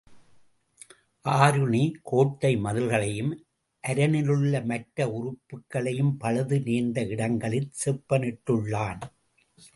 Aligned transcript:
ஆருணி, 1.25 1.93
கோட்டை 2.03 2.57
மதில்களையும் 2.57 3.33
அரணிலுள்ள 3.87 4.65
மற்ற 4.65 5.07
உறுப்புக்களையும் 5.07 6.11
பழுது 6.17 6.59
நேர்ந்த 6.61 7.05
இடங்களிற் 7.05 7.71
செப்பனிட்டுள்ளான். 7.85 9.01